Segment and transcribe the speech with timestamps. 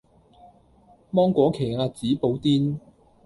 [1.11, 2.79] 芒果奇亞籽布甸